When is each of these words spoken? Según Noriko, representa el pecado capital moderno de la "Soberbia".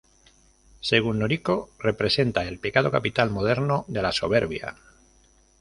Según 0.79 1.19
Noriko, 1.19 1.69
representa 1.77 2.43
el 2.45 2.57
pecado 2.57 2.89
capital 2.89 3.29
moderno 3.29 3.85
de 3.87 4.01
la 4.01 4.11
"Soberbia". 4.11 4.75